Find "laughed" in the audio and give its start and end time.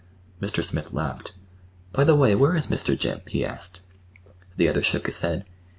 0.93-1.33